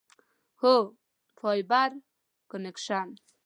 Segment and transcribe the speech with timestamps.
[0.61, 0.75] هو،
[1.37, 1.91] فایبر
[2.51, 3.07] کنکشن